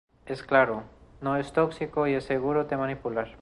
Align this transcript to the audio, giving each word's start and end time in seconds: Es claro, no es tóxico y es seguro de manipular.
Es 0.25 0.41
claro, 0.41 0.85
no 1.21 1.37
es 1.37 1.53
tóxico 1.53 2.07
y 2.07 2.15
es 2.15 2.23
seguro 2.23 2.63
de 2.65 2.75
manipular. 2.75 3.29